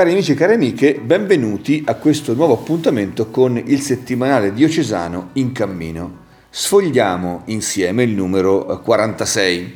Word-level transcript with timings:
Cari 0.00 0.12
amici 0.12 0.32
e 0.32 0.34
cari 0.34 0.54
amiche, 0.54 0.94
benvenuti 0.94 1.82
a 1.84 1.94
questo 1.96 2.32
nuovo 2.32 2.54
appuntamento 2.54 3.26
con 3.26 3.62
il 3.62 3.82
settimanale 3.82 4.54
diocesano 4.54 5.28
in 5.34 5.52
cammino. 5.52 6.20
Sfogliamo 6.48 7.42
insieme 7.48 8.04
il 8.04 8.12
numero 8.12 8.80
46, 8.82 9.74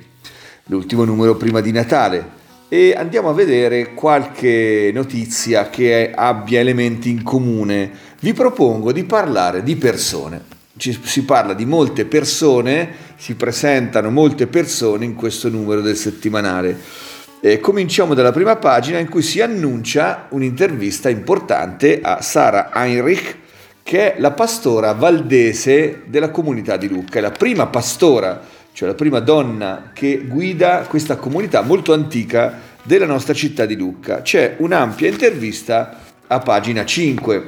l'ultimo 0.68 1.04
numero 1.04 1.36
prima 1.36 1.60
di 1.60 1.72
Natale, 1.72 2.26
e 2.70 2.94
andiamo 2.96 3.28
a 3.28 3.34
vedere 3.34 3.92
qualche 3.92 4.90
notizia 4.94 5.68
che 5.68 6.10
abbia 6.14 6.60
elementi 6.60 7.10
in 7.10 7.22
comune. 7.22 7.90
Vi 8.20 8.32
propongo 8.32 8.92
di 8.92 9.04
parlare 9.04 9.62
di 9.62 9.76
persone. 9.76 10.40
Ci, 10.78 10.98
si 11.04 11.24
parla 11.24 11.52
di 11.52 11.66
molte 11.66 12.06
persone, 12.06 12.88
si 13.16 13.34
presentano 13.34 14.08
molte 14.08 14.46
persone 14.46 15.04
in 15.04 15.16
questo 15.16 15.50
numero 15.50 15.82
del 15.82 15.96
settimanale. 15.96 17.12
Eh, 17.46 17.60
cominciamo 17.60 18.14
dalla 18.14 18.32
prima 18.32 18.56
pagina 18.56 18.98
in 18.98 19.06
cui 19.10 19.20
si 19.20 19.42
annuncia 19.42 20.28
un'intervista 20.30 21.10
importante 21.10 22.00
a 22.00 22.22
Sara 22.22 22.70
Heinrich, 22.72 23.36
che 23.82 24.14
è 24.14 24.18
la 24.18 24.30
pastora 24.30 24.94
valdese 24.94 26.04
della 26.06 26.30
comunità 26.30 26.78
di 26.78 26.88
Lucca, 26.88 27.18
è 27.18 27.20
la 27.20 27.32
prima 27.32 27.66
pastora, 27.66 28.40
cioè 28.72 28.88
la 28.88 28.94
prima 28.94 29.20
donna 29.20 29.90
che 29.92 30.24
guida 30.26 30.86
questa 30.88 31.16
comunità 31.16 31.60
molto 31.60 31.92
antica 31.92 32.60
della 32.82 33.04
nostra 33.04 33.34
città 33.34 33.66
di 33.66 33.76
Lucca. 33.76 34.22
C'è 34.22 34.54
un'ampia 34.60 35.10
intervista 35.10 35.98
a 36.26 36.38
pagina 36.38 36.86
5 36.86 37.44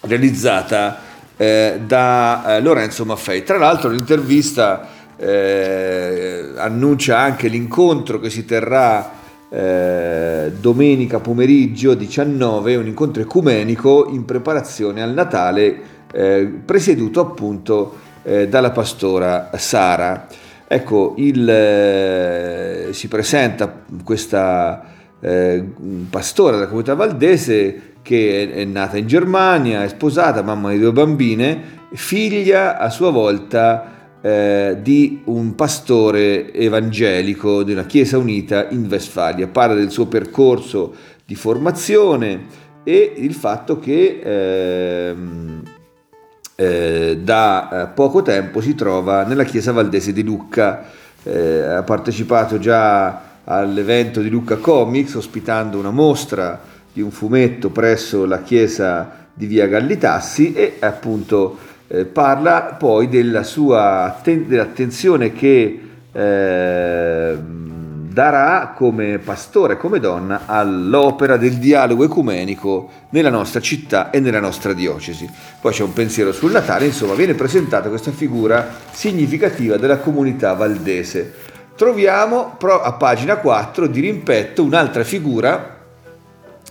realizzata 0.00 1.00
eh, 1.36 1.78
da 1.86 2.56
eh, 2.56 2.60
Lorenzo 2.60 3.04
Maffei. 3.04 3.44
Tra 3.44 3.56
l'altro 3.56 3.88
l'intervista 3.88 4.93
eh, 5.16 6.52
annuncia 6.56 7.18
anche 7.18 7.48
l'incontro 7.48 8.20
che 8.20 8.30
si 8.30 8.44
terrà 8.44 9.22
eh, 9.48 10.52
domenica 10.58 11.20
pomeriggio 11.20 11.94
19, 11.94 12.76
un 12.76 12.86
incontro 12.86 13.22
ecumenico 13.22 14.08
in 14.08 14.24
preparazione 14.24 15.02
al 15.02 15.12
Natale, 15.12 15.80
eh, 16.12 16.50
presieduto 16.64 17.20
appunto 17.20 17.98
eh, 18.24 18.48
dalla 18.48 18.70
pastora 18.70 19.50
Sara. 19.56 20.26
Ecco, 20.66 21.14
il, 21.18 21.48
eh, 21.48 22.88
si 22.90 23.06
presenta 23.06 23.82
questa 24.02 24.82
eh, 25.20 25.64
pastora 26.10 26.56
della 26.56 26.66
comunità 26.66 26.94
valdese 26.94 27.92
che 28.02 28.50
è, 28.50 28.54
è 28.56 28.64
nata 28.64 28.96
in 28.96 29.06
Germania, 29.06 29.84
è 29.84 29.88
sposata, 29.88 30.42
mamma 30.42 30.70
di 30.70 30.78
due 30.78 30.92
bambine, 30.92 31.82
figlia 31.92 32.78
a 32.78 32.90
sua 32.90 33.10
volta 33.10 33.93
eh, 34.24 34.78
di 34.80 35.20
un 35.24 35.54
pastore 35.54 36.50
evangelico 36.54 37.62
di 37.62 37.72
una 37.72 37.84
chiesa 37.84 38.16
unita 38.16 38.68
in 38.70 38.86
Westfalia. 38.88 39.48
Parla 39.48 39.74
del 39.74 39.90
suo 39.90 40.06
percorso 40.06 40.94
di 41.26 41.34
formazione 41.34 42.46
e 42.84 43.12
il 43.18 43.34
fatto 43.34 43.78
che 43.78 44.20
eh, 44.24 45.14
eh, 46.54 47.18
da 47.22 47.68
eh, 47.68 47.86
poco 47.88 48.22
tempo 48.22 48.62
si 48.62 48.74
trova 48.74 49.24
nella 49.24 49.44
chiesa 49.44 49.72
valdese 49.72 50.14
di 50.14 50.22
Lucca. 50.22 50.86
Eh, 51.22 51.60
ha 51.60 51.82
partecipato 51.82 52.58
già 52.58 53.32
all'evento 53.44 54.22
di 54.22 54.30
Lucca 54.30 54.56
Comics 54.56 55.16
ospitando 55.16 55.78
una 55.78 55.90
mostra 55.90 56.62
di 56.90 57.02
un 57.02 57.10
fumetto 57.10 57.68
presso 57.68 58.24
la 58.24 58.40
chiesa 58.40 59.26
di 59.34 59.44
via 59.44 59.66
Gallitassi 59.66 60.54
e 60.54 60.76
appunto 60.80 61.72
eh, 61.88 62.04
parla 62.04 62.76
poi 62.78 63.08
della 63.08 63.42
sua 63.42 64.20
dell'attenzione 64.22 65.32
che 65.32 65.80
eh, 66.12 67.36
darà 68.14 68.72
come 68.76 69.18
pastore, 69.18 69.76
come 69.76 69.98
donna, 69.98 70.42
all'opera 70.46 71.36
del 71.36 71.54
dialogo 71.54 72.04
ecumenico 72.04 72.88
nella 73.10 73.28
nostra 73.28 73.60
città 73.60 74.10
e 74.10 74.20
nella 74.20 74.38
nostra 74.38 74.72
diocesi. 74.72 75.28
Poi 75.60 75.72
c'è 75.72 75.82
un 75.82 75.92
pensiero 75.92 76.32
sul 76.32 76.52
Natale, 76.52 76.86
insomma 76.86 77.14
viene 77.14 77.34
presentata 77.34 77.88
questa 77.88 78.12
figura 78.12 78.68
significativa 78.92 79.76
della 79.76 79.98
comunità 79.98 80.54
valdese. 80.54 81.34
Troviamo 81.76 82.56
a 82.60 82.92
pagina 82.92 83.36
4 83.36 83.88
di 83.88 84.00
rimpetto 84.00 84.62
un'altra 84.62 85.02
figura 85.02 85.80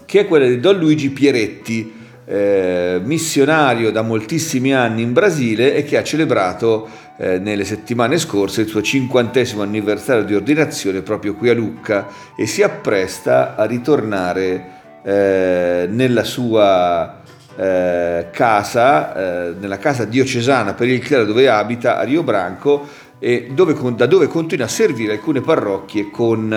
che 0.06 0.22
è 0.22 0.28
quella 0.28 0.46
di 0.46 0.62
Don 0.62 0.78
Luigi 0.78 1.09
Pieretti, 1.09 2.03
eh, 2.25 3.01
missionario 3.03 3.91
da 3.91 4.01
moltissimi 4.01 4.73
anni 4.73 5.01
in 5.01 5.13
Brasile 5.13 5.75
e 5.75 5.84
che 5.84 5.97
ha 5.97 6.03
celebrato 6.03 6.88
eh, 7.17 7.38
nelle 7.39 7.66
settimane 7.66 8.17
scorse 8.17 8.61
il 8.61 8.67
suo 8.67 8.81
cinquantesimo 8.81 9.61
anniversario 9.61 10.23
di 10.23 10.35
ordinazione 10.35 11.01
proprio 11.01 11.35
qui 11.35 11.50
a 11.50 11.53
Lucca 11.53 12.07
e 12.35 12.45
si 12.45 12.63
appresta 12.63 13.56
a 13.56 13.66
ritornare 13.66 14.81
eh, 15.03 15.88
nella 15.89 16.23
sua 16.23 17.22
eh, 17.56 18.28
casa, 18.31 19.16
eh, 19.16 19.53
nella 19.59 19.78
casa 19.78 20.05
diocesana 20.05 20.73
per 20.73 20.88
il 20.88 21.00
clero 21.00 21.25
dove 21.25 21.50
abita 21.50 22.00
a 22.00 22.03
Rio 22.03 22.23
Branco 22.23 22.88
e 23.19 23.51
dove, 23.53 23.75
da 23.95 24.05
dove 24.05 24.28
continua 24.28 24.66
a 24.66 24.69
servire 24.69 25.13
alcune 25.13 25.41
parrocchie 25.41 26.09
con 26.09 26.51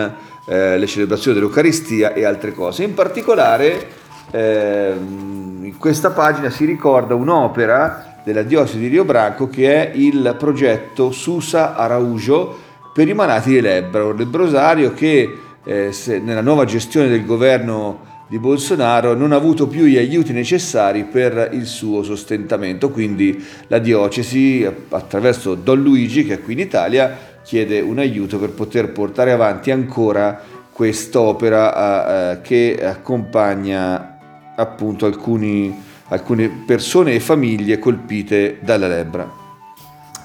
eh, 0.48 0.78
le 0.78 0.87
celebrazioni 0.87 1.37
dell'Eucaristia 1.38 2.12
e 2.15 2.25
altre 2.25 2.53
cose. 2.53 2.83
In 2.83 2.94
particolare 2.94 4.04
Ehm, 4.31 5.60
in 5.62 5.76
questa 5.78 6.10
pagina 6.10 6.50
si 6.50 6.64
ricorda 6.64 7.14
un'opera 7.14 8.20
della 8.25 8.42
diocesi 8.42 8.78
di 8.78 8.88
Rio 8.88 9.04
Branco 9.04 9.48
che 9.48 9.91
è 9.91 9.97
il 9.97 10.34
progetto 10.38 11.12
Susa 11.12 11.76
Araujo 11.76 12.65
per 12.92 13.09
i 13.09 13.15
malati 13.15 13.50
di 13.50 13.60
lebbra, 13.60 14.04
un 14.04 14.16
lebbrosario 14.16 14.92
che 14.94 15.38
eh, 15.65 16.20
nella 16.22 16.41
nuova 16.41 16.65
gestione 16.65 17.09
del 17.09 17.25
governo 17.25 18.15
di 18.28 18.38
Bolsonaro 18.38 19.15
non 19.15 19.31
ha 19.31 19.36
avuto 19.36 19.69
più 19.69 19.84
gli 19.84 19.97
aiuti 19.97 20.32
necessari 20.32 21.04
per 21.04 21.50
il 21.53 21.66
suo 21.66 22.03
sostentamento, 22.03 22.91
quindi 22.91 23.44
la 23.69 23.78
diocesi 23.78 24.69
attraverso 24.88 25.54
Don 25.54 25.81
Luigi 25.81 26.25
che 26.25 26.34
è 26.34 26.42
qui 26.42 26.54
in 26.54 26.60
Italia 26.60 27.16
chiede 27.44 27.81
un 27.81 27.98
aiuto 27.98 28.38
per 28.38 28.50
poter 28.50 28.91
portare 28.91 29.31
avanti 29.31 29.70
ancora 29.70 30.41
quest'opera 30.72 32.32
eh, 32.32 32.41
che 32.41 32.78
accompagna 32.82 34.16
appunto 34.56 35.06
alcuni, 35.06 35.75
alcune 36.09 36.49
persone 36.49 37.15
e 37.15 37.21
famiglie 37.21 37.78
colpite 37.78 38.59
dalla 38.61 38.89
lebbra. 38.89 39.31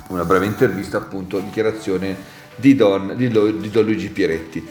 Una 0.07 0.25
breve 0.25 0.45
intervista 0.45 0.97
appunto, 0.97 1.39
dichiarazione 1.39 2.15
di 2.55 2.75
Don, 2.75 3.13
di, 3.15 3.29
Don 3.29 3.83
Luigi 3.83 4.09
Pieretti. 4.09 4.65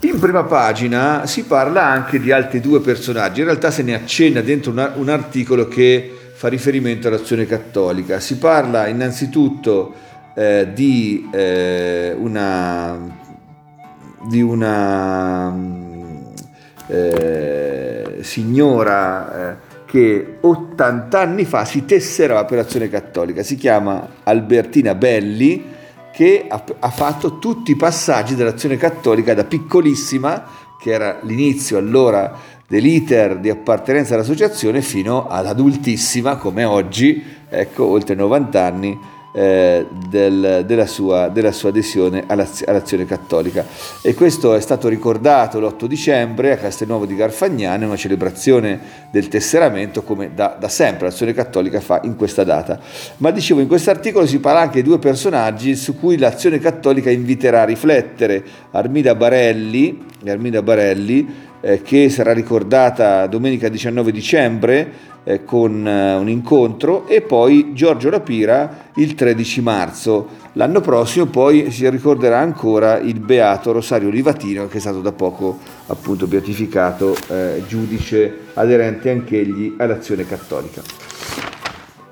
In 0.00 0.18
prima 0.18 0.42
pagina 0.42 1.26
si 1.26 1.44
parla 1.44 1.84
anche 1.84 2.18
di 2.18 2.32
altri 2.32 2.60
due 2.60 2.80
personaggi, 2.80 3.40
in 3.40 3.46
realtà 3.46 3.70
se 3.70 3.82
ne 3.82 3.94
accenna 3.94 4.40
dentro 4.40 4.72
una, 4.72 4.92
un 4.96 5.08
articolo 5.08 5.68
che 5.68 6.16
fa 6.34 6.48
riferimento 6.48 7.06
all'azione 7.06 7.46
cattolica. 7.46 8.18
Si 8.18 8.36
parla 8.38 8.88
innanzitutto 8.88 9.94
eh, 10.34 10.70
di, 10.74 11.28
eh, 11.32 12.16
una, 12.18 12.98
di 14.28 14.42
una 14.42 15.54
eh, 16.88 17.91
signora 18.22 19.50
eh, 19.52 19.56
che 19.84 20.38
80 20.40 21.20
anni 21.20 21.44
fa 21.44 21.64
si 21.64 21.84
tessera 21.84 22.34
l'operazione 22.34 22.88
cattolica, 22.88 23.42
si 23.42 23.56
chiama 23.56 24.08
Albertina 24.22 24.94
Belli, 24.94 25.64
che 26.12 26.46
ha, 26.48 26.62
ha 26.78 26.90
fatto 26.90 27.38
tutti 27.38 27.72
i 27.72 27.76
passaggi 27.76 28.34
dell'azione 28.34 28.76
cattolica 28.76 29.34
da 29.34 29.44
piccolissima, 29.44 30.44
che 30.80 30.90
era 30.90 31.18
l'inizio 31.22 31.78
allora 31.78 32.34
dell'iter 32.66 33.38
di 33.38 33.50
appartenenza 33.50 34.14
all'associazione, 34.14 34.80
fino 34.80 35.28
ad 35.28 35.46
adultissima 35.46 36.36
come 36.36 36.64
oggi, 36.64 37.22
ecco, 37.48 37.84
oltre 37.84 38.14
90 38.14 38.64
anni, 38.64 38.98
eh, 39.32 39.86
del, 40.08 40.64
della, 40.66 40.86
sua, 40.86 41.28
della, 41.28 41.52
sua, 41.52 41.70
adesione 41.70 42.24
all'azione 42.26 43.06
cattolica. 43.06 43.64
E 44.02 44.14
questo 44.14 44.54
è 44.54 44.60
stato 44.60 44.88
ricordato 44.88 45.58
l'8 45.58 45.86
dicembre 45.86 46.52
a 46.52 46.56
Castelnuovo 46.56 47.06
di 47.06 47.16
Garfagnano, 47.16 47.86
una 47.86 47.96
celebrazione 47.96 48.78
del 49.10 49.28
tesseramento 49.28 50.02
come 50.02 50.32
da, 50.34 50.56
da 50.58 50.68
sempre 50.68 51.08
l'azione 51.08 51.32
cattolica 51.32 51.80
fa 51.80 52.00
in 52.04 52.16
questa 52.16 52.44
data. 52.44 52.78
Ma 53.18 53.30
dicevo, 53.30 53.60
in 53.60 53.68
questo 53.68 53.90
articolo 53.90 54.26
si 54.26 54.38
parla 54.38 54.60
anche 54.60 54.82
di 54.82 54.88
due 54.88 54.98
personaggi 54.98 55.74
su 55.74 55.98
cui 55.98 56.18
l'azione 56.18 56.58
cattolica 56.58 57.10
inviterà 57.10 57.62
a 57.62 57.64
riflettere, 57.64 58.44
Armida 58.70 59.14
Barelli, 59.14 60.04
Armida 60.26 60.62
Barelli 60.62 61.50
eh, 61.62 61.80
che 61.80 62.10
sarà 62.10 62.32
ricordata 62.32 63.26
domenica 63.26 63.68
19 63.68 64.12
dicembre 64.12 65.10
eh, 65.24 65.44
con 65.44 65.86
eh, 65.86 66.14
un 66.14 66.28
incontro 66.28 67.06
e 67.06 67.20
poi 67.20 67.72
Giorgio 67.74 68.10
Rapira 68.10 68.90
il 68.96 69.14
13 69.14 69.60
marzo. 69.60 70.28
L'anno 70.54 70.80
prossimo 70.80 71.26
poi 71.26 71.70
si 71.70 71.88
ricorderà 71.88 72.38
ancora 72.38 72.98
il 72.98 73.20
beato 73.20 73.72
Rosario 73.72 74.10
Livatino 74.10 74.68
che 74.68 74.76
è 74.78 74.80
stato 74.80 75.00
da 75.00 75.12
poco 75.12 75.58
appunto 75.86 76.26
beatificato 76.26 77.16
eh, 77.28 77.62
giudice 77.66 78.38
aderente 78.54 79.10
anch'egli 79.10 79.74
all'azione 79.78 80.26
cattolica. 80.26 80.82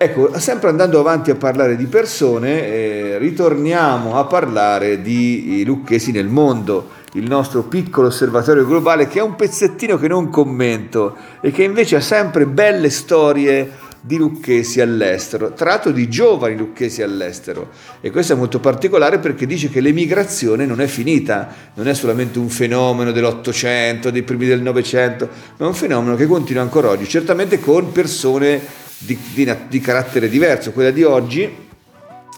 Ecco, 0.03 0.39
sempre 0.39 0.71
andando 0.71 0.99
avanti 0.99 1.31
a 1.31 1.35
parlare 1.35 1.77
di 1.77 1.85
persone, 1.85 2.67
eh, 2.67 3.19
ritorniamo 3.19 4.17
a 4.17 4.25
parlare 4.25 5.03
di 5.03 5.63
Lucchesi 5.67 6.11
nel 6.11 6.27
mondo 6.27 6.89
il 7.15 7.29
nostro 7.29 7.63
piccolo 7.65 8.09
osservatorio 8.09 8.67
globale 8.67 9.09
che 9.09 9.19
è 9.19 9.23
un 9.23 9.35
pezzettino 9.35 9.99
che 9.99 10.09
non 10.09 10.31
commento 10.31 11.17
e 11.41 11.51
che 11.51 11.65
invece 11.65 11.97
ha 11.97 12.01
sempre 12.01 12.47
belle 12.47 12.91
storie 12.91 13.89
di 14.03 14.17
lucchesi 14.17 14.81
all'estero, 14.81 15.53
tra 15.53 15.71
l'altro 15.71 15.91
di 15.91 16.09
giovani 16.09 16.57
lucchesi 16.57 17.03
all'estero. 17.03 17.69
E 18.01 18.11
questo 18.11 18.33
è 18.33 18.37
molto 18.37 18.59
particolare 18.59 19.19
perché 19.19 19.45
dice 19.45 19.69
che 19.69 19.81
l'emigrazione 19.81 20.65
non 20.65 20.81
è 20.81 20.87
finita, 20.87 21.53
non 21.75 21.87
è 21.87 21.95
solamente 21.95 22.39
un 22.39 22.49
fenomeno 22.49 23.13
dell'Ottocento, 23.13 24.11
dei 24.11 24.23
primi 24.23 24.47
del 24.47 24.63
Novecento, 24.63 25.29
ma 25.57 25.67
è 25.67 25.69
un 25.69 25.75
fenomeno 25.75 26.17
che 26.17 26.27
continua 26.27 26.63
ancora 26.63 26.89
oggi, 26.89 27.07
certamente 27.07 27.61
con 27.61 27.93
persone 27.93 28.61
di, 28.97 29.19
di, 29.35 29.55
di 29.69 29.81
carattere 29.81 30.29
diverso, 30.29 30.73
quella 30.73 30.91
di 30.91 31.03
oggi 31.03 31.69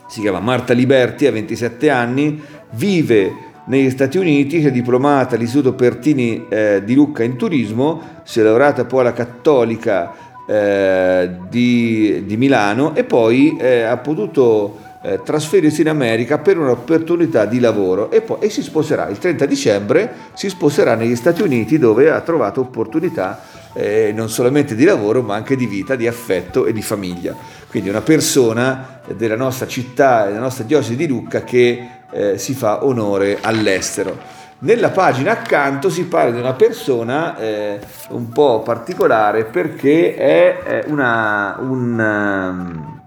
si 0.08 0.20
chiama 0.20 0.40
Marta 0.40 0.72
Liberti, 0.72 1.26
ha 1.26 1.32
27 1.32 1.88
anni, 1.90 2.42
vive 2.72 3.50
negli 3.64 3.90
Stati 3.90 4.18
Uniti, 4.18 4.60
si 4.60 4.66
è 4.66 4.70
diplomata 4.72 5.36
all'Istituto 5.36 5.74
Pertini 5.74 6.46
eh, 6.48 6.82
di 6.84 6.94
Lucca 6.94 7.22
in 7.22 7.36
turismo, 7.36 8.20
si 8.24 8.40
è 8.40 8.42
laureata 8.42 8.84
poi 8.84 9.00
alla 9.00 9.12
Cattolica 9.12 10.12
eh, 10.46 11.30
di, 11.48 12.24
di, 12.26 12.36
Milano 12.36 12.94
e 12.94 13.04
poi 13.04 13.56
eh, 13.56 13.82
ha 13.82 13.96
potuto 13.98 14.78
eh, 15.02 15.20
trasferirsi 15.22 15.82
in 15.82 15.88
America 15.88 16.38
per 16.38 16.58
un'opportunità 16.58 17.44
di 17.44 17.60
lavoro 17.60 18.10
e 18.10 18.20
poi 18.20 18.38
e 18.40 18.50
si 18.50 18.62
sposerà. 18.62 19.08
Il 19.08 19.18
30 19.18 19.46
dicembre, 19.46 20.12
si 20.32 20.48
sposerà 20.48 20.94
negli 20.96 21.16
Stati 21.16 21.42
Uniti 21.42 21.78
dove 21.78 22.10
ha 22.10 22.20
trovato 22.20 22.60
opportunità 22.60 23.40
eh, 23.74 24.12
non 24.14 24.28
solamente 24.28 24.74
di 24.74 24.84
lavoro 24.84 25.22
ma 25.22 25.34
anche 25.34 25.56
di 25.56 25.66
vita, 25.66 25.94
di 25.94 26.06
affetto 26.06 26.66
e 26.66 26.72
di 26.72 26.82
famiglia. 26.82 27.34
Quindi 27.68 27.88
una 27.88 28.02
persona 28.02 29.00
della 29.14 29.36
nostra 29.36 29.66
città, 29.66 30.26
della 30.26 30.40
nostra 30.40 30.64
diocesi 30.64 30.96
di 30.96 31.06
Lucca 31.06 31.42
che 31.42 31.88
eh, 32.10 32.38
si 32.38 32.54
fa 32.54 32.84
onore 32.84 33.38
all'estero. 33.40 34.40
Nella 34.58 34.90
pagina 34.90 35.32
accanto 35.32 35.90
si 35.90 36.04
parla 36.04 36.30
di 36.30 36.38
una 36.38 36.52
persona 36.52 37.36
eh, 37.36 37.80
un 38.10 38.28
po' 38.28 38.60
particolare 38.60 39.44
perché 39.44 40.14
è, 40.14 40.84
una, 40.86 41.56
un, 41.58 41.98
um, 41.98 43.00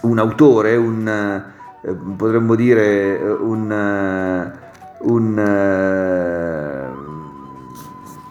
un, 0.00 0.18
autore, 0.18 0.74
un, 0.74 1.06
eh, 1.84 1.92
potremmo 2.16 2.56
dire 2.56 3.20
un, 3.20 4.50
uh, 4.98 5.12
un 5.12 5.38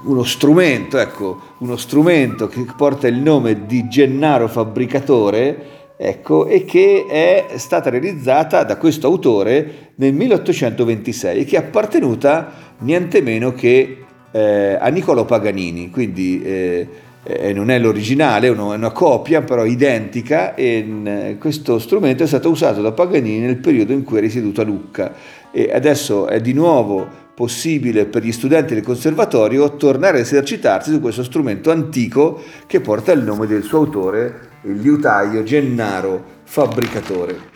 uno 0.04 0.24
strumento, 0.24 0.98
ecco, 0.98 1.40
uno 1.60 1.78
strumento 1.78 2.48
che 2.48 2.66
porta 2.76 3.08
il 3.08 3.18
nome 3.18 3.66
di 3.66 3.88
Gennaro 3.88 4.48
Fabbricatore, 4.48 5.80
ecco, 5.98 6.48
e 6.48 6.66
che 6.66 7.06
è 7.08 7.58
stata 7.58 7.90
realizzata 7.90 8.64
da 8.64 8.78
questo 8.78 9.08
autore 9.08 9.92
nel 9.96 10.14
1826 10.14 11.40
e 11.40 11.46
che 11.46 11.56
è 11.58 11.60
appartenuta 11.60 12.52
niente 12.80 13.22
meno 13.22 13.54
che 13.54 14.04
eh, 14.32 14.78
a 14.80 14.88
Niccolò 14.88 15.26
Paganini, 15.26 15.90
quindi 15.90 16.42
eh, 16.42 16.88
eh, 17.24 17.54
non 17.54 17.70
è 17.70 17.78
l'originale, 17.78 18.48
è 18.48 18.50
una 18.50 18.92
copia 18.92 19.42
però 19.42 19.66
identica 19.66 20.56
e 20.56 20.82
mh, 20.82 21.38
questo 21.38 21.78
strumento 21.78 22.24
è 22.24 22.28
stato 22.28 22.50
usato 22.50 22.82
da 22.82 22.92
Paganini 22.92 23.40
nel 23.40 23.58
periodo 23.58 23.94
in 23.94 24.04
cui 24.04 24.18
è 24.18 24.22
risieduto 24.22 24.62
a 24.62 24.64
Lucca. 24.64 25.14
E 25.52 25.70
adesso 25.72 26.28
è 26.28 26.40
di 26.40 26.54
nuovo 26.54 27.21
possibile 27.34 28.06
per 28.06 28.24
gli 28.24 28.32
studenti 28.32 28.74
del 28.74 28.84
conservatorio 28.84 29.76
tornare 29.76 30.18
a 30.18 30.22
esercitarsi 30.22 30.92
su 30.92 31.00
questo 31.00 31.24
strumento 31.24 31.72
antico 31.72 32.42
che 32.68 32.82
porta 32.82 33.12
il 33.12 33.24
nome 33.24 33.48
del 33.48 33.64
suo 33.64 33.80
autore 33.80 34.50
il 34.64 34.80
liutaio 34.80 35.44
Gennaro 35.44 36.24
Fabbricatore. 36.44 37.50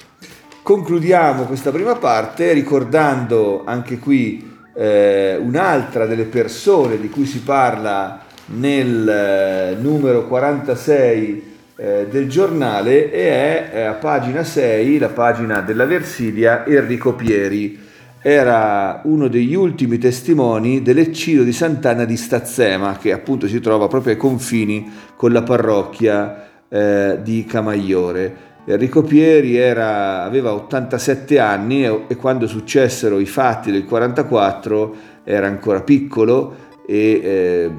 Concludiamo 0.64 1.44
questa 1.44 1.72
prima 1.72 1.96
parte 1.96 2.52
ricordando 2.54 3.64
anche 3.66 4.00
qui 4.00 4.54
eh, 4.76 5.38
un'altra 5.40 6.06
delle 6.06 6.26
persone 6.26 7.00
di 7.00 7.10
cui 7.10 7.26
si 7.26 7.42
parla 7.42 8.24
nel 8.48 9.08
eh, 9.08 9.76
numero 9.80 10.26
46 10.28 11.54
eh, 11.76 12.08
del 12.10 12.30
giornale 12.30 13.12
e 13.12 13.30
è 13.30 13.70
eh, 13.74 13.82
a 13.82 13.94
pagina 13.94 14.44
6, 14.44 14.98
la 14.98 15.10
pagina 15.10 15.62
della 15.62 15.86
Versilia, 15.86 16.66
Enrico 16.66 17.14
Pieri. 17.14 17.85
Era 18.28 19.02
uno 19.04 19.28
degli 19.28 19.54
ultimi 19.54 20.00
testimoni 20.00 20.82
dell'eccidio 20.82 21.44
di 21.44 21.54
Sant'Anna 21.54 22.06
di 22.06 22.18
Stazzema, 22.18 22.98
che 22.98 23.12
appunto 23.12 23.48
si 23.48 23.60
trova 23.60 23.88
proprio 23.88 24.14
ai 24.14 24.18
confini 24.18 24.92
con 25.16 25.32
la 25.32 25.44
parrocchia 25.44 26.66
eh, 26.68 27.20
di 27.22 27.46
Camaiore. 27.46 28.36
Enrico 28.66 29.04
Pieri 29.04 29.58
era, 29.58 30.24
aveva 30.24 30.54
87 30.54 31.38
anni 31.38 31.86
e, 31.86 32.06
e, 32.08 32.16
quando 32.16 32.48
successero 32.48 33.20
i 33.20 33.28
fatti 33.28 33.70
del 33.72 33.86
44 33.86 34.96
era 35.24 35.46
ancora 35.46 35.84
piccolo 35.84 36.56
e 36.88 37.22
eh, 37.24 37.72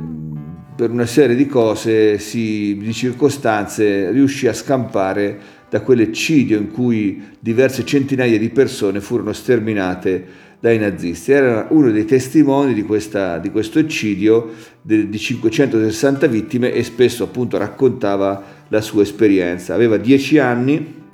per 0.77 0.91
una 0.93 1.07
serie 1.07 1.35
di 1.35 1.49
cose, 1.49 2.21
si, 2.21 2.77
di 2.77 2.93
circostanze, 2.93 4.13
riuscì 4.13 4.47
a 4.47 4.53
scampare 4.53 5.56
da 5.69 5.81
quell'eccidio 5.81 6.59
in 6.59 6.71
cui 6.71 7.23
diverse 7.39 7.85
centinaia 7.85 8.39
di 8.39 8.51
persone 8.51 9.01
furono 9.01 9.33
sterminate 9.33 10.45
dai 10.61 10.79
nazisti. 10.79 11.33
Era 11.33 11.67
uno 11.71 11.91
dei 11.91 12.05
testimoni 12.05 12.75
di, 12.75 12.83
questa, 12.83 13.39
di 13.39 13.51
questo 13.51 13.79
eccidio 13.79 14.53
di 14.83 15.19
560 15.19 16.27
vittime 16.27 16.73
e 16.73 16.83
spesso 16.83 17.25
appunto 17.25 17.59
raccontava 17.59 18.43
la 18.69 18.81
sua 18.81 19.03
esperienza. 19.03 19.75
Aveva 19.75 19.97
dieci 19.97 20.39
anni 20.39 21.05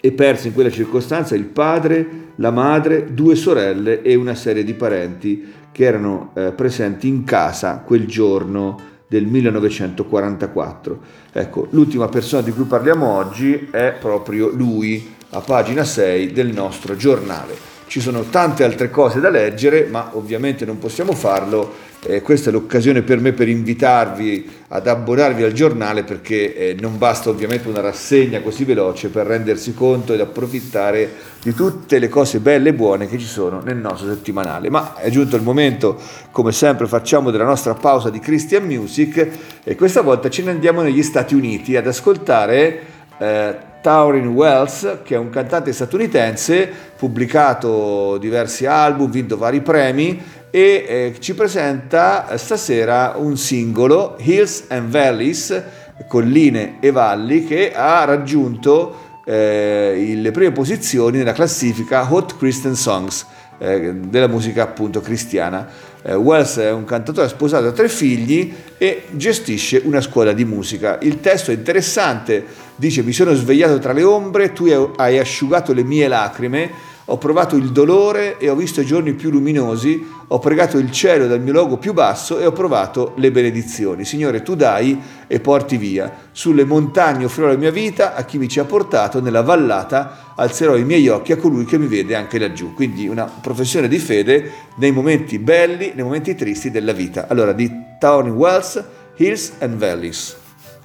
e 0.00 0.12
perse 0.12 0.48
in 0.48 0.54
quella 0.54 0.70
circostanza 0.70 1.34
il 1.34 1.44
padre, 1.44 2.06
la 2.36 2.50
madre, 2.50 3.14
due 3.14 3.36
sorelle 3.36 4.02
e 4.02 4.14
una 4.14 4.34
serie 4.34 4.64
di 4.64 4.74
parenti 4.74 5.52
che 5.72 5.84
erano 5.84 6.32
eh, 6.34 6.52
presenti 6.52 7.08
in 7.08 7.24
casa 7.24 7.82
quel 7.84 8.06
giorno 8.06 8.92
del 9.06 9.26
1944. 9.26 10.98
Ecco, 11.32 11.66
l'ultima 11.70 12.08
persona 12.08 12.42
di 12.42 12.52
cui 12.52 12.64
parliamo 12.64 13.06
oggi 13.06 13.68
è 13.70 13.94
proprio 13.98 14.48
lui, 14.48 15.14
a 15.30 15.40
pagina 15.40 15.84
6 15.84 16.32
del 16.32 16.52
nostro 16.52 16.96
giornale. 16.96 17.72
Ci 17.86 18.00
sono 18.00 18.22
tante 18.22 18.64
altre 18.64 18.90
cose 18.90 19.20
da 19.20 19.30
leggere, 19.30 19.86
ma 19.90 20.10
ovviamente 20.14 20.64
non 20.64 20.78
possiamo 20.78 21.12
farlo 21.12 21.83
eh, 22.06 22.20
questa 22.20 22.50
è 22.50 22.52
l'occasione 22.52 23.02
per 23.02 23.18
me 23.20 23.32
per 23.32 23.48
invitarvi 23.48 24.50
ad 24.68 24.86
abbonarvi 24.86 25.42
al 25.42 25.52
giornale 25.52 26.02
perché 26.04 26.54
eh, 26.54 26.76
non 26.78 26.98
basta 26.98 27.30
ovviamente 27.30 27.68
una 27.68 27.80
rassegna 27.80 28.40
così 28.40 28.64
veloce 28.64 29.08
per 29.08 29.26
rendersi 29.26 29.72
conto 29.72 30.12
ed 30.12 30.20
approfittare 30.20 31.10
di 31.42 31.54
tutte 31.54 31.98
le 31.98 32.08
cose 32.08 32.40
belle 32.40 32.70
e 32.70 32.74
buone 32.74 33.06
che 33.06 33.18
ci 33.18 33.26
sono 33.26 33.60
nel 33.60 33.76
nostro 33.76 34.08
settimanale. 34.08 34.68
Ma 34.68 34.94
è 34.96 35.08
giunto 35.08 35.36
il 35.36 35.42
momento, 35.42 35.98
come 36.30 36.52
sempre 36.52 36.86
facciamo, 36.86 37.30
della 37.30 37.44
nostra 37.44 37.74
pausa 37.74 38.10
di 38.10 38.18
Christian 38.18 38.64
Music 38.64 39.28
e 39.62 39.74
questa 39.74 40.02
volta 40.02 40.28
ce 40.28 40.42
ne 40.42 40.50
andiamo 40.50 40.82
negli 40.82 41.02
Stati 41.02 41.34
Uniti 41.34 41.76
ad 41.76 41.86
ascoltare 41.86 42.80
eh, 43.18 43.56
Taurin 43.80 44.28
Wells, 44.28 44.98
che 45.04 45.14
è 45.14 45.18
un 45.18 45.30
cantante 45.30 45.72
statunitense, 45.72 46.70
pubblicato 46.96 48.18
diversi 48.18 48.66
album, 48.66 49.10
vinto 49.10 49.36
vari 49.36 49.60
premi 49.60 50.42
e 50.54 50.84
eh, 50.86 51.14
ci 51.18 51.34
presenta 51.34 52.36
stasera 52.36 53.14
un 53.16 53.36
singolo, 53.36 54.14
Hills 54.20 54.66
and 54.68 54.88
Valleys, 54.88 55.62
colline 56.06 56.76
e 56.78 56.92
valli, 56.92 57.44
che 57.44 57.74
ha 57.74 58.04
raggiunto 58.04 59.22
eh, 59.24 60.14
le 60.16 60.30
prime 60.30 60.52
posizioni 60.52 61.18
nella 61.18 61.32
classifica 61.32 62.06
Hot 62.08 62.36
Christian 62.36 62.76
Songs 62.76 63.26
eh, 63.58 63.94
della 63.94 64.28
musica 64.28 64.62
appunto 64.62 65.00
cristiana. 65.00 65.66
Eh, 66.00 66.14
Wells 66.14 66.58
è 66.58 66.70
un 66.70 66.84
cantatore 66.84 67.26
sposato, 67.26 67.66
ha 67.66 67.72
tre 67.72 67.88
figli 67.88 68.54
e 68.78 69.06
gestisce 69.10 69.82
una 69.84 70.00
scuola 70.00 70.32
di 70.32 70.44
musica. 70.44 70.98
Il 71.00 71.18
testo 71.18 71.50
è 71.50 71.54
interessante, 71.54 72.44
dice 72.76 73.02
mi 73.02 73.12
sono 73.12 73.34
svegliato 73.34 73.80
tra 73.80 73.92
le 73.92 74.04
ombre, 74.04 74.52
tu 74.52 74.66
hai 74.94 75.18
asciugato 75.18 75.72
le 75.72 75.82
mie 75.82 76.06
lacrime, 76.06 76.92
ho 77.06 77.18
provato 77.18 77.56
il 77.56 77.70
dolore 77.70 78.38
e 78.38 78.48
ho 78.48 78.54
visto 78.54 78.80
i 78.80 78.86
giorni 78.86 79.12
più 79.12 79.30
luminosi, 79.30 80.06
ho 80.34 80.40
pregato 80.40 80.78
il 80.78 80.90
cielo 80.90 81.28
dal 81.28 81.40
mio 81.40 81.52
luogo 81.52 81.76
più 81.76 81.92
basso 81.92 82.40
e 82.40 82.46
ho 82.46 82.50
provato 82.50 83.12
le 83.18 83.30
benedizioni. 83.30 84.04
Signore, 84.04 84.42
tu 84.42 84.56
dai 84.56 85.00
e 85.28 85.38
porti 85.38 85.76
via. 85.76 86.12
Sulle 86.32 86.64
montagne 86.64 87.24
offrirò 87.24 87.46
la 87.46 87.56
mia 87.56 87.70
vita 87.70 88.16
a 88.16 88.24
chi 88.24 88.38
mi 88.38 88.48
ci 88.48 88.58
ha 88.58 88.64
portato, 88.64 89.20
nella 89.20 89.42
vallata 89.42 90.32
alzerò 90.34 90.74
i 90.74 90.84
miei 90.84 91.06
occhi 91.06 91.30
a 91.30 91.36
colui 91.36 91.64
che 91.64 91.78
mi 91.78 91.86
vede 91.86 92.16
anche 92.16 92.40
laggiù. 92.40 92.74
Quindi 92.74 93.06
una 93.06 93.30
professione 93.40 93.86
di 93.86 93.98
fede 94.00 94.50
nei 94.78 94.90
momenti 94.90 95.38
belli, 95.38 95.92
nei 95.94 96.02
momenti 96.02 96.34
tristi 96.34 96.72
della 96.72 96.92
vita. 96.92 97.28
Allora, 97.28 97.52
di 97.52 97.70
Tony 98.00 98.30
Wells, 98.30 98.82
Hills 99.14 99.52
and 99.60 99.76
Valleys. 99.76 100.36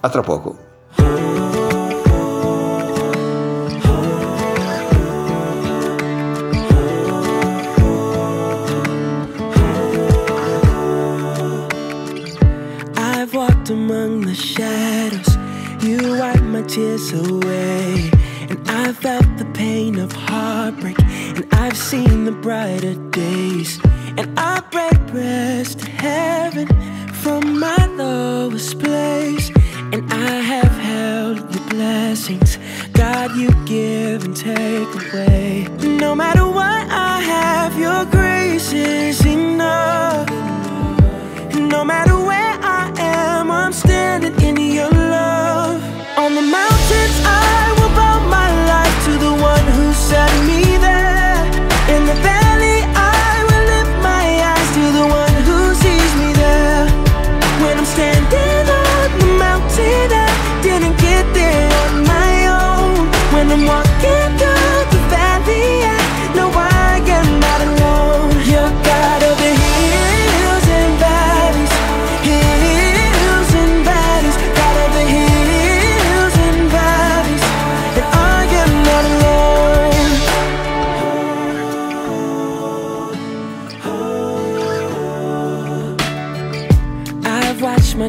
A 0.02 0.10
tra 0.10 0.22
poco. 0.22 0.69
Felt 19.10 19.38
the 19.40 19.52
pain 19.66 19.98
of 19.98 20.12
heartbreak, 20.12 21.00
and 21.36 21.44
I've 21.54 21.76
seen 21.76 22.26
the 22.26 22.36
brighter 22.46 22.94
days. 23.22 23.80
And 24.20 24.28
I 24.38 24.62
pray 24.74 24.92
prayers 25.08 25.74
to 25.82 25.90
heaven 25.90 26.68
from 27.24 27.60
my 27.60 27.82
lowest 28.04 28.78
place. 28.80 29.50
And 29.94 30.04
I 30.14 30.34
have 30.54 30.76
held 30.92 31.38
your 31.54 31.66
blessings, 31.70 32.60
God, 32.94 33.36
you 33.36 33.50
give 33.66 34.26
and 34.26 34.36
take 34.38 34.92
away. 35.02 35.68
No 36.06 36.14
matter 36.14 36.46
what 36.60 36.84
I 37.12 37.16
have, 37.34 37.72
your 37.86 38.04
grace 38.18 38.72
is 38.74 39.26
enough. 39.26 40.30
No 41.76 41.82
matter 41.84 42.16
where 42.30 42.56
I 42.82 42.84
am, 43.00 43.50
I'm 43.50 43.74
standing 43.74 44.36
in 44.48 44.56
your 44.80 44.92
love. 44.92 45.82
On 46.24 46.32
the 46.40 46.46
mountains, 46.60 47.18
I 47.26 47.74
will 47.78 47.94
bow 48.00 48.18
my 48.38 48.49
at 50.12 50.48
me. 50.48 50.69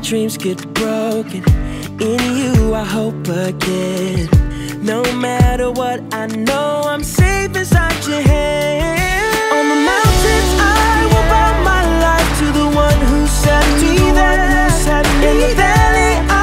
Dreams 0.03 0.37
get 0.37 0.59
broken. 0.75 1.45
In 2.01 2.21
you, 2.37 2.75
I 2.75 2.85
hope 2.85 3.29
again. 3.29 4.29
No 4.83 5.03
matter 5.15 5.71
what, 5.71 6.01
I 6.13 6.27
know 6.27 6.83
I'm 6.87 7.05
safe 7.05 7.55
inside 7.55 8.05
your 8.07 8.21
hand. 8.21 9.53
On 9.53 9.69
the 9.69 9.81
mountains, 9.93 10.51
I 10.59 11.05
will 11.13 11.27
bow 11.29 11.53
my 11.63 11.83
life 12.07 12.31
to 12.41 12.47
the 12.61 12.69
one 12.75 13.01
who 13.11 13.27
set 13.27 13.67
me 13.83 14.11
there. 14.13 14.69
In 15.29 15.37
the 15.39 15.55
valley, 15.55 16.13
I 16.31 16.40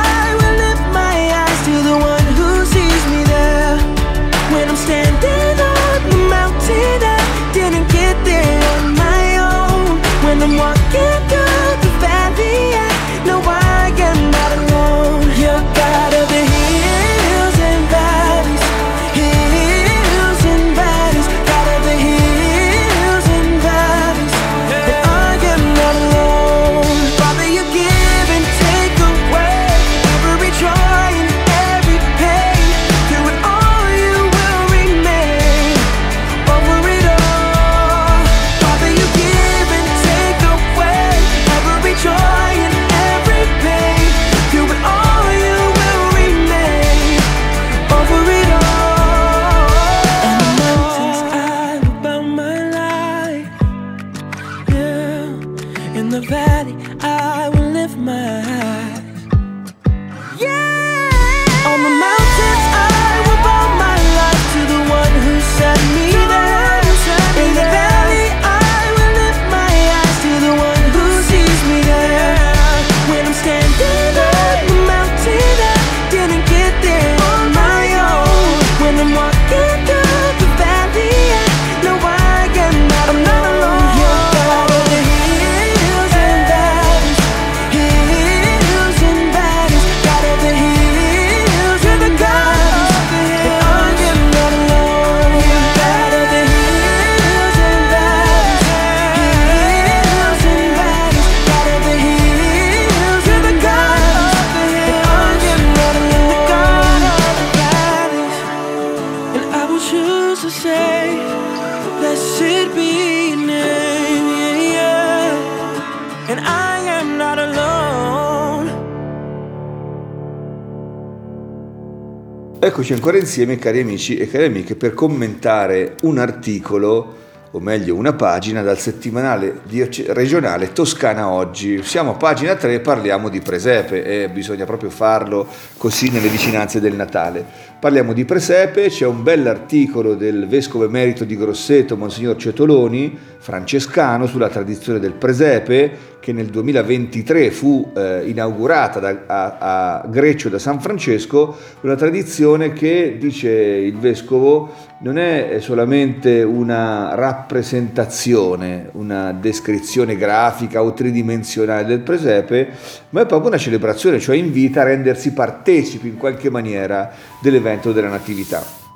Eccoci 122.67 122.91
ancora 122.91 123.17
insieme 123.17 123.57
cari 123.57 123.79
amici 123.79 124.17
e 124.17 124.29
cari 124.29 124.43
amiche 124.43 124.75
per 124.75 124.93
commentare 124.93 125.95
un 126.01 126.17
articolo 126.17 127.15
o 127.51 127.61
meglio 127.61 127.95
una 127.95 128.11
pagina 128.11 128.61
dal 128.61 128.77
settimanale 128.77 129.61
regionale 130.07 130.73
Toscana 130.73 131.29
Oggi. 131.29 131.81
Siamo 131.81 132.11
a 132.11 132.15
pagina 132.15 132.55
3 132.55 132.73
e 132.73 132.79
parliamo 132.81 133.29
di 133.29 133.39
presepe 133.39 134.03
e 134.03 134.29
bisogna 134.29 134.65
proprio 134.65 134.89
farlo 134.89 135.47
così 135.77 136.09
nelle 136.09 136.27
vicinanze 136.27 136.81
del 136.81 136.93
Natale. 136.93 137.45
Parliamo 137.79 138.11
di 138.11 138.25
presepe, 138.25 138.89
c'è 138.89 139.05
un 139.05 139.23
bell'articolo 139.23 140.15
del 140.15 140.45
vescovo 140.45 140.83
emerito 140.83 141.23
di 141.23 141.37
Grosseto, 141.37 141.95
Monsignor 141.95 142.35
Cetoloni, 142.35 143.17
francescano, 143.37 144.27
sulla 144.27 144.49
tradizione 144.49 144.99
del 144.99 145.13
presepe 145.13 146.15
che 146.19 146.33
nel 146.33 146.47
2023 146.47 147.51
fu 147.51 147.91
eh, 147.95 148.23
inaugurata 148.25 148.99
da- 148.99 149.23
a, 149.27 149.57
a 149.59 150.07
Greccio 150.07 150.49
da 150.49 150.59
San 150.59 150.79
Francesco, 150.79 151.55
una 151.81 151.95
tradizione 151.95 152.73
che, 152.73 153.17
dice 153.19 153.49
il 153.49 153.97
vescovo, 153.97 154.73
non 154.99 155.17
è 155.17 155.57
solamente 155.59 156.41
una 156.43 157.13
rappresentazione, 157.15 158.89
una 158.93 159.31
descrizione 159.31 160.15
grafica 160.15 160.81
o 160.81 160.93
tridimensionale 160.93 161.85
del 161.85 161.99
presepe, 161.99 162.69
ma 163.11 163.21
è 163.21 163.25
proprio 163.25 163.49
una 163.49 163.57
celebrazione, 163.57 164.19
cioè 164.19 164.35
invita 164.35 164.81
a 164.81 164.85
rendersi 164.85 165.33
partecipi 165.33 166.07
in 166.07 166.17
qualche 166.17 166.49
maniera 166.49 167.11
dell'evento 167.41 167.91
della 167.91 168.09
Natività. 168.09 168.86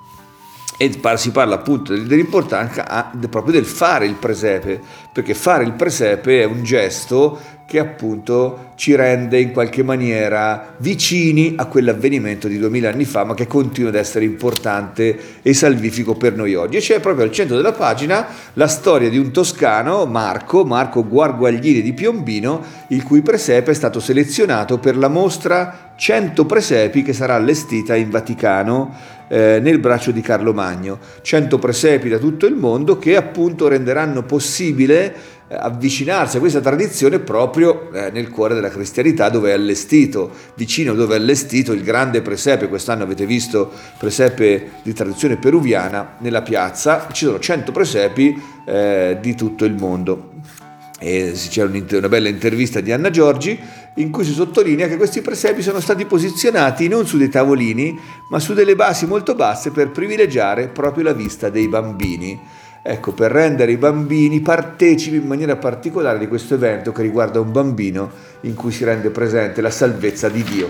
E 0.81 1.17
si 1.17 1.29
parla 1.29 1.53
appunto 1.53 1.95
dell'importanza 1.95 3.11
proprio 3.29 3.53
del 3.53 3.65
fare 3.65 4.07
il 4.07 4.15
presepe, 4.15 4.81
perché 5.11 5.35
fare 5.35 5.63
il 5.63 5.73
presepe 5.73 6.41
è 6.41 6.45
un 6.45 6.63
gesto 6.63 7.39
che 7.71 7.79
appunto 7.79 8.71
ci 8.75 8.95
rende 8.95 9.39
in 9.39 9.53
qualche 9.53 9.81
maniera 9.81 10.75
vicini 10.79 11.53
a 11.55 11.67
quell'avvenimento 11.67 12.49
di 12.49 12.57
duemila 12.57 12.89
anni 12.89 13.05
fa, 13.05 13.23
ma 13.23 13.33
che 13.33 13.47
continua 13.47 13.87
ad 13.87 13.95
essere 13.95 14.25
importante 14.25 15.17
e 15.41 15.53
salvifico 15.53 16.15
per 16.15 16.35
noi 16.35 16.53
oggi. 16.53 16.75
E 16.75 16.81
c'è 16.81 16.99
proprio 16.99 17.23
al 17.23 17.31
centro 17.31 17.55
della 17.55 17.71
pagina 17.71 18.27
la 18.55 18.67
storia 18.67 19.09
di 19.09 19.17
un 19.17 19.31
toscano, 19.31 20.05
Marco, 20.05 20.65
Marco 20.65 21.07
Guarguaglini 21.07 21.81
di 21.81 21.93
Piombino, 21.93 22.61
il 22.87 23.03
cui 23.03 23.21
presepe 23.21 23.71
è 23.71 23.73
stato 23.73 24.01
selezionato 24.01 24.77
per 24.77 24.97
la 24.97 25.07
mostra 25.07 25.93
100 25.95 26.45
presepi 26.45 27.03
che 27.03 27.13
sarà 27.13 27.35
allestita 27.35 27.95
in 27.95 28.09
Vaticano 28.09 28.93
eh, 29.29 29.59
nel 29.61 29.79
braccio 29.79 30.11
di 30.11 30.19
Carlo 30.19 30.51
Magno. 30.51 30.99
100 31.21 31.57
presepi 31.57 32.09
da 32.09 32.17
tutto 32.17 32.47
il 32.47 32.55
mondo 32.55 32.97
che 32.97 33.15
appunto 33.15 33.69
renderanno 33.69 34.23
possibile 34.23 35.39
avvicinarsi 35.57 36.37
a 36.37 36.39
questa 36.39 36.61
tradizione 36.61 37.19
proprio 37.19 37.91
eh, 37.91 38.09
nel 38.11 38.29
cuore 38.29 38.53
della 38.53 38.69
cristianità 38.69 39.29
dove 39.29 39.49
è 39.49 39.53
allestito, 39.53 40.31
vicino 40.55 40.93
dove 40.93 41.15
è 41.15 41.17
allestito 41.17 41.73
il 41.73 41.83
grande 41.83 42.21
presepe, 42.21 42.67
quest'anno 42.67 43.03
avete 43.03 43.25
visto 43.25 43.71
presepe 43.97 44.71
di 44.83 44.93
tradizione 44.93 45.37
peruviana 45.37 46.15
nella 46.19 46.41
piazza, 46.41 47.07
ci 47.11 47.25
sono 47.25 47.39
100 47.39 47.71
presepi 47.71 48.41
eh, 48.65 49.17
di 49.21 49.35
tutto 49.35 49.65
il 49.65 49.73
mondo. 49.73 50.29
E 51.03 51.33
c'è 51.33 51.63
una 51.63 52.09
bella 52.09 52.29
intervista 52.29 52.79
di 52.79 52.91
Anna 52.91 53.09
Giorgi 53.09 53.59
in 53.95 54.11
cui 54.11 54.23
si 54.23 54.33
sottolinea 54.33 54.87
che 54.87 54.97
questi 54.97 55.21
presepi 55.21 55.63
sono 55.63 55.79
stati 55.79 56.05
posizionati 56.05 56.87
non 56.87 57.07
su 57.07 57.17
dei 57.17 57.27
tavolini, 57.27 57.99
ma 58.29 58.39
su 58.39 58.53
delle 58.53 58.75
basi 58.75 59.07
molto 59.07 59.33
basse 59.33 59.71
per 59.71 59.89
privilegiare 59.89 60.67
proprio 60.67 61.05
la 61.05 61.13
vista 61.13 61.49
dei 61.49 61.67
bambini. 61.67 62.39
Ecco, 62.83 63.11
per 63.11 63.31
rendere 63.31 63.71
i 63.71 63.77
bambini 63.77 64.39
partecipi 64.39 65.17
in 65.17 65.27
maniera 65.27 65.55
particolare 65.55 66.17
di 66.17 66.27
questo 66.27 66.55
evento 66.55 66.91
che 66.91 67.03
riguarda 67.03 67.39
un 67.39 67.51
bambino 67.51 68.09
in 68.41 68.55
cui 68.55 68.71
si 68.71 68.83
rende 68.83 69.11
presente 69.11 69.61
la 69.61 69.69
salvezza 69.69 70.29
di 70.29 70.41
Dio, 70.43 70.69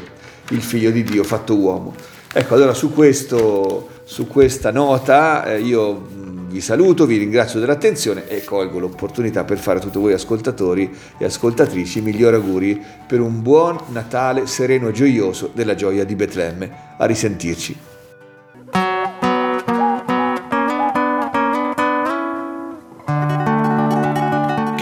il 0.49 0.61
figlio 0.61 0.91
di 0.91 1.03
Dio 1.03 1.23
fatto 1.23 1.55
uomo. 1.55 1.93
Ecco, 2.33 2.55
allora 2.55 2.73
su, 2.73 2.93
questo, 2.93 3.89
su 4.03 4.27
questa 4.27 4.71
nota 4.71 5.45
eh, 5.45 5.61
io 5.61 6.07
vi 6.47 6.59
saluto, 6.59 7.05
vi 7.05 7.15
ringrazio 7.15 7.61
dell'attenzione 7.61 8.27
e 8.27 8.43
colgo 8.43 8.79
l'opportunità 8.79 9.45
per 9.45 9.57
fare 9.57 9.79
a 9.79 9.81
tutti 9.81 9.97
voi 9.97 10.11
ascoltatori 10.11 10.93
e 11.17 11.23
ascoltatrici 11.23 11.99
i 11.99 12.01
migliori 12.01 12.35
auguri 12.35 12.81
per 13.07 13.21
un 13.21 13.41
buon 13.41 13.77
Natale 13.87 14.47
sereno 14.47 14.89
e 14.89 14.91
gioioso 14.91 15.49
della 15.53 15.75
gioia 15.75 16.03
di 16.03 16.15
Betlemme. 16.15 16.71
A 16.97 17.05
risentirci. 17.05 17.90